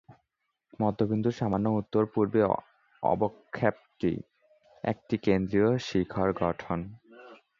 মধ্যবিন্দুর 0.79 1.31
সামান্য 1.31 1.67
উত্তর-পূর্বে 1.79 2.41
অবক্ষেপটি 3.03 4.11
একটি 4.83 5.15
কেন্দ্রীয় 5.17 5.69
শিখর 5.79 6.29
গঠন। 6.41 6.79